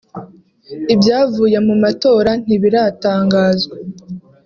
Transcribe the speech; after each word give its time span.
Ibyavuye 0.93 1.57
mu 1.67 1.75
matora 1.83 2.31
ntibiratangazwa 2.45 3.75